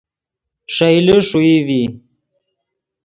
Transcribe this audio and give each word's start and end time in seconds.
ݰئیلے 0.75 1.17
ݰوئی 1.27 1.55
ڤی 1.67 1.81